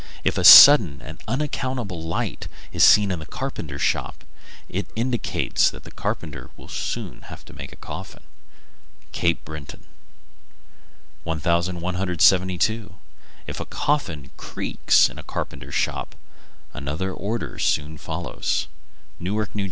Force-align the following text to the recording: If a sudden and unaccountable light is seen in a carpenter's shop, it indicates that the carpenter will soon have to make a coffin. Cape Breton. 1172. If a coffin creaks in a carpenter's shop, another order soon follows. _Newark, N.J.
If 0.23 0.39
a 0.39 0.43
sudden 0.43 0.99
and 1.03 1.21
unaccountable 1.27 2.01
light 2.01 2.47
is 2.71 2.83
seen 2.83 3.11
in 3.11 3.21
a 3.21 3.25
carpenter's 3.27 3.83
shop, 3.83 4.23
it 4.67 4.87
indicates 4.95 5.69
that 5.69 5.83
the 5.83 5.91
carpenter 5.91 6.49
will 6.57 6.69
soon 6.69 7.21
have 7.25 7.45
to 7.45 7.53
make 7.53 7.71
a 7.71 7.75
coffin. 7.75 8.23
Cape 9.11 9.45
Breton. 9.45 9.83
1172. 11.23 12.95
If 13.45 13.59
a 13.59 13.65
coffin 13.67 14.31
creaks 14.37 15.07
in 15.07 15.19
a 15.19 15.23
carpenter's 15.23 15.75
shop, 15.75 16.15
another 16.73 17.13
order 17.13 17.59
soon 17.59 17.99
follows. 17.99 18.69
_Newark, 19.21 19.49
N.J. 19.55 19.59